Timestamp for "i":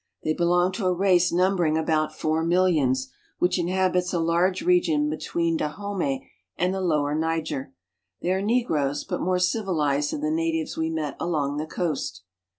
3.05-3.13, 6.79-6.85, 10.21-10.21